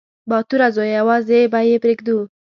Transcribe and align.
_باتوره 0.29 0.67
زويه! 0.75 0.95
يوازې 0.99 1.39
به 1.51 1.59
يې 1.69 1.77
پرېږدو. 1.83 2.17